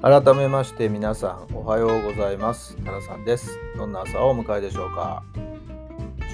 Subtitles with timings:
[0.00, 2.76] 改めまして皆さんおはようございます。
[2.84, 3.58] タラさんです。
[3.76, 5.24] どんな朝をお迎えでしょうか。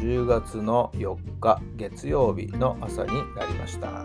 [0.02, 4.05] 10月の4日月曜日の朝になりました、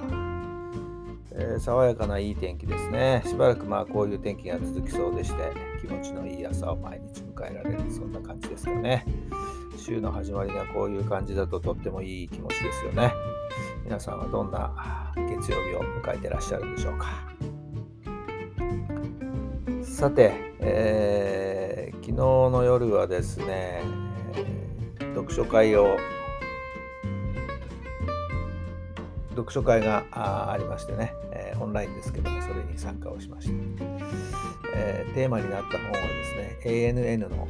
[1.33, 3.21] えー、爽やかないい天気ですね。
[3.27, 9.05] しばらくまあこういう天気が続きそうでして気持ちのいい朝を毎日迎えられるそんな感じですかね。
[9.75, 13.11] 週の始まりがこういう感じだととってもいい気持ちですよね。
[13.83, 17.48] 皆さんはどんな月曜日を迎えてらっしゃるんでしょうか。
[19.99, 23.81] さて、えー、昨日の夜はですね、
[25.13, 25.97] 読書会を
[29.31, 33.53] 読書会がありましてね、えー、オンラインですけどもそれに参加をしました、
[34.73, 37.47] えー、テーマになった本はですね ANN の、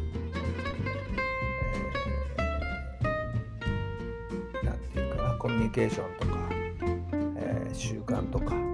[4.63, 6.49] えー、ていうかなコミュニケーションとか、
[7.37, 8.68] えー、習慣とか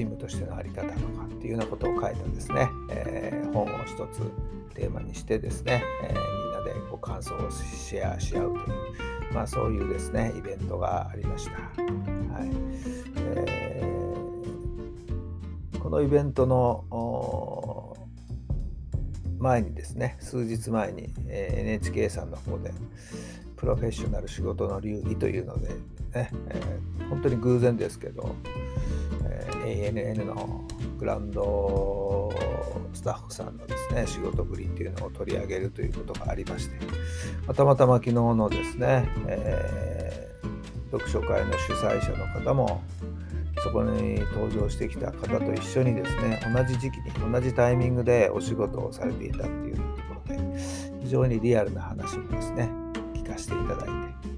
[0.00, 4.22] チームとしての在り方とかっていうようなことを書いたですね、えー、本を一つ
[4.74, 6.16] テーマにしてですね、えー、み
[6.48, 11.52] んなでこう感想をシェアし合うという、まあ、そういうですねイベントがありました。
[11.52, 11.58] は
[12.46, 12.50] い
[13.16, 17.94] えー、このイベントの
[19.38, 22.72] 前にですね数日前に、え、NHK さんの方で
[23.56, 25.74] プロフェッショナル仕事の流儀というのでね、
[26.14, 28.34] えー、本当に偶然ですけど、
[29.70, 30.64] ANN の
[30.98, 32.32] グランド
[32.92, 36.76] スタッフさんのですね仕事ぶりっていうのを取り上げるということがありまして
[37.54, 42.82] たまたま昨日のですね、えー、読書会の主催者の方も
[43.62, 49.88] そこに登場してきた方と一緒にですね同じ時期に同じタイミングでお仕事をされていたっていうとこ
[50.28, 50.60] ろで
[51.02, 52.70] 非常にリアルな話もですね
[53.14, 54.29] 聞かせていただいて、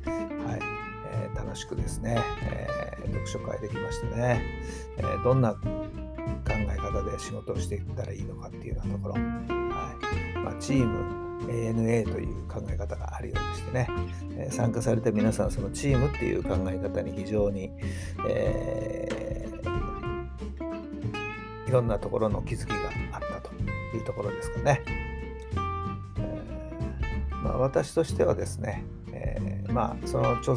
[1.55, 2.83] しくですね、えー
[3.13, 4.43] 読書会できましてね、
[4.97, 5.61] えー、どんな考
[6.49, 9.23] え方で仕事をしていったらいいのかっていうようなところ、はい
[10.39, 13.89] まあ、チーム ANA という考え方があるようでしてね、
[14.37, 17.71] えー、参加された皆さんそのチームっていう考え方に非常に、
[18.29, 22.77] えー、いろんなところの気づきが
[23.13, 23.53] あったと
[23.97, 24.83] いうところですかね。
[24.87, 24.93] えー
[27.43, 30.55] まあ、私としてはですね、えー、まあその著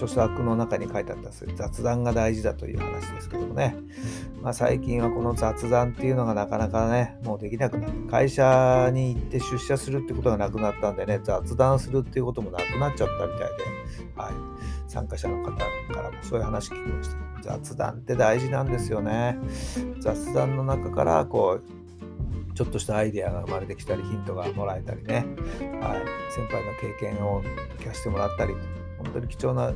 [0.00, 3.76] 著作の中に書いてあった雑談が大事だという話ですけどもね、
[4.40, 13.46] まあ、最近はこの雑談っていうのがなかなかねもうできなくなって会社に行って出社するってことがなくなったんでね雑談するっていうこともなくなっちゃったみたいで、
[14.16, 15.64] はい、参加者の方か
[16.02, 17.30] らもそういう話聞きました。
[17.42, 19.38] 雑談って大事なんですよね。
[20.00, 25.26] 雑談の中からこうちょっとしたアイデアが生まれてきたりヒントがもらえたりね、
[25.80, 26.02] はい、
[26.34, 27.42] 先輩の経験を
[27.78, 28.54] 聞かせてもらったり。
[29.04, 29.72] 本当に貴重な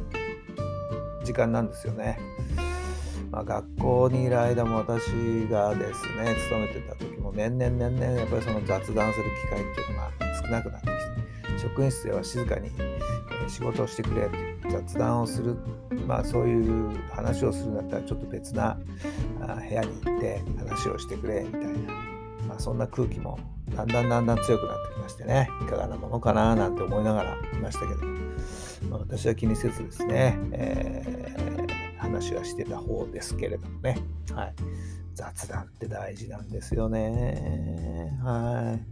[1.24, 2.18] 時間なんですよね。
[3.30, 5.08] まあ、学校にいる間も私
[5.50, 12.70] がですね勤めてた時も年々年々やっぱりその雑談する機会っていうのが少なくなってきて職員室では静かに
[13.48, 14.30] 仕事をしてくれ
[14.70, 15.56] 雑談をする、
[16.06, 18.78] まあ、そういう話をするんだったらちょっと別な
[19.40, 21.68] 部屋に行って話をしてくれみたいな、
[22.56, 23.38] あ、そんな空気も
[23.74, 25.48] だんだんだんだん強くなってきましてね。
[25.62, 28.00] いかがなものかななんて思いながらいましたけど。
[28.90, 33.96] まあ、私は気にせずですね、えー、話はしてた方ですけれどもね、
[34.34, 34.54] はい、
[35.14, 38.18] 雑談って大事なんですよね。
[38.22, 38.82] はい。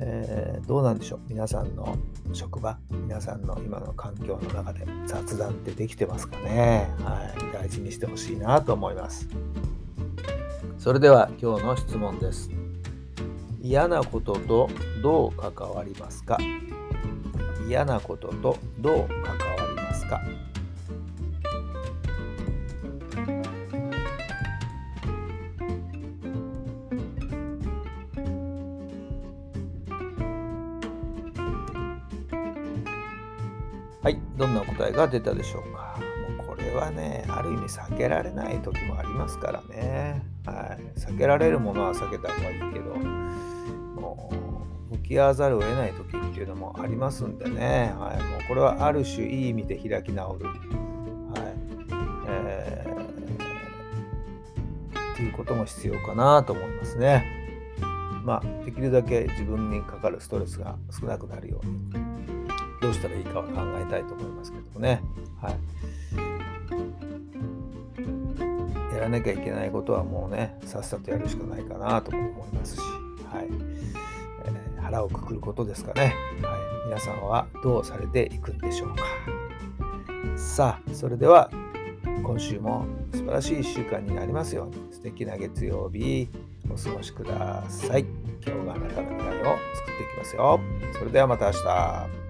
[0.00, 1.20] えー、どうなんでしょう？
[1.28, 1.96] 皆さんの
[2.32, 6.90] 職場皆さんの今の環境の中で雑談ってできてますかね？
[7.04, 7.52] はい。
[7.52, 9.28] 大事にしてほしいなと思います。
[10.80, 12.50] それでは今日の質問です
[13.60, 14.70] 嫌なことと
[15.02, 16.38] どう関わりますか？
[17.68, 20.22] 嫌なこととどう関わりますか？
[34.02, 35.98] はい、どんな答えが出たでしょうか？
[36.38, 40.39] もうこれはね、ある意味避けられない時もありますからね。
[40.46, 42.96] はい、避けられるものは避けた方がいいけど
[44.90, 50.56] 向き合わざるを得ない時っていうのもありますんでね、はい、もうこれはある種いい意味で開き直る、はい。
[52.28, 57.24] えー、っていうことも必要かなと思いますね。
[58.24, 61.90] まあ、できるだけ自分にかかるストレスが少なくなるように
[62.82, 65.00] どうしたらいいかは考えたいと思いますけどもね。
[65.40, 65.54] はい。
[69.00, 72.80] やらなきゃいけないことはもうね、さっさとやるしかないかなと思いますし、
[73.32, 73.48] はい。
[74.44, 76.14] えー、腹をくくることですかね。
[76.42, 76.70] はい。
[76.86, 79.04] 皆さんはどうされていくんでしょうか。
[80.36, 81.50] さあ、それでは
[82.22, 86.28] 今週も素晴らしい1週間になりますように素敵な月曜日
[86.70, 88.04] お過ごしください。
[88.46, 90.60] 今日があなたの未来を作っていきますよ。
[90.98, 92.29] それではまた明日。